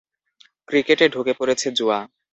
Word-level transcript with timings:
ক্রিকেটে 0.67 1.05
ঢুকে 1.13 1.33
পড়েছে 1.39 1.67
জুয়া। 1.77 1.99